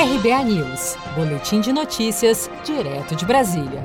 [0.00, 3.84] RBA News, Boletim de Notícias, direto de Brasília.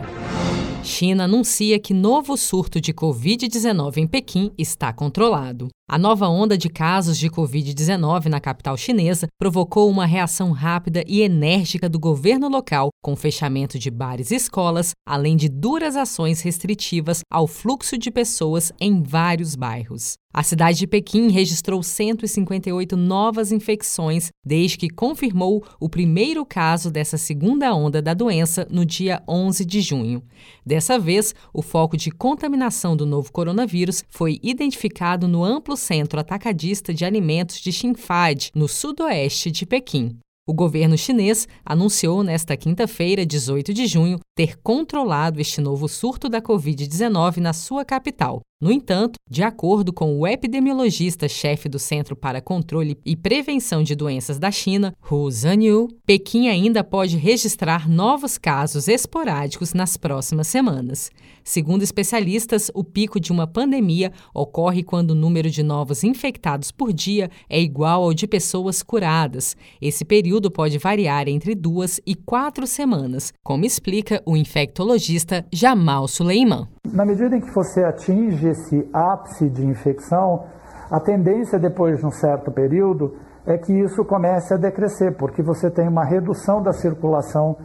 [0.81, 5.67] China anuncia que novo surto de Covid-19 em Pequim está controlado.
[5.89, 11.21] A nova onda de casos de Covid-19 na capital chinesa provocou uma reação rápida e
[11.21, 17.23] enérgica do governo local, com fechamento de bares e escolas, além de duras ações restritivas
[17.29, 20.13] ao fluxo de pessoas em vários bairros.
[20.37, 27.17] A cidade de Pequim registrou 158 novas infecções desde que confirmou o primeiro caso dessa
[27.17, 30.21] segunda onda da doença no dia 11 de junho.
[30.65, 36.93] Dessa vez, o foco de contaminação do novo coronavírus foi identificado no amplo centro atacadista
[36.93, 40.17] de alimentos de Xinfad, no sudoeste de Pequim.
[40.47, 46.39] O governo chinês anunciou nesta quinta-feira, 18 de junho, ter controlado este novo surto da
[46.39, 48.41] Covid-19 na sua capital.
[48.61, 54.39] No entanto, de acordo com o epidemiologista-chefe do Centro para Controle e Prevenção de Doenças
[54.39, 61.11] da China, Hu Zhanyu, Pequim ainda pode registrar novos casos esporádicos nas próximas semanas.
[61.43, 66.93] Segundo especialistas, o pico de uma pandemia ocorre quando o número de novos infectados por
[66.93, 69.57] dia é igual ao de pessoas curadas.
[69.81, 76.69] Esse período pode variar entre duas e quatro semanas, como explica o infectologista Jamal Suleiman.
[76.95, 80.45] Na medida em que você atinge esse ápice de infecção,
[80.89, 85.69] a tendência depois de um certo período é que isso comece a decrescer, porque você
[85.69, 87.57] tem uma redução da circulação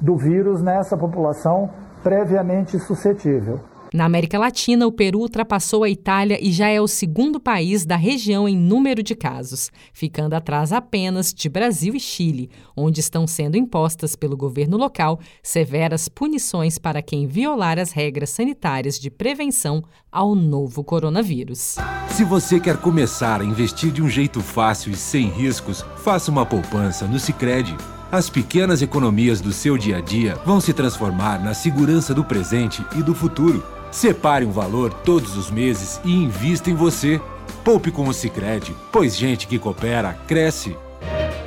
[0.00, 1.68] do vírus nessa população
[2.02, 3.60] previamente suscetível.
[3.92, 7.96] Na América Latina, o Peru ultrapassou a Itália e já é o segundo país da
[7.96, 13.56] região em número de casos, ficando atrás apenas de Brasil e Chile, onde estão sendo
[13.56, 20.34] impostas pelo governo local severas punições para quem violar as regras sanitárias de prevenção ao
[20.34, 21.76] novo coronavírus.
[22.10, 26.44] Se você quer começar a investir de um jeito fácil e sem riscos, faça uma
[26.44, 27.74] poupança no Sicredi.
[28.10, 32.84] As pequenas economias do seu dia a dia vão se transformar na segurança do presente
[32.96, 33.77] e do futuro.
[33.90, 37.20] Separe um valor todos os meses e invista em você.
[37.64, 40.76] Poupe com o Sicredi, pois gente que coopera cresce.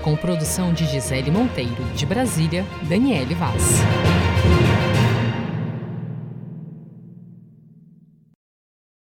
[0.01, 3.81] Com produção de Gisele Monteiro, de Brasília, Daniele Vaz.